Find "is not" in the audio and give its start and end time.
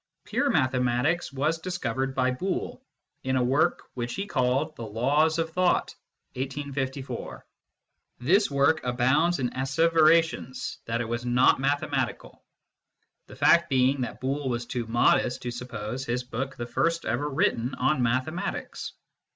11.11-11.59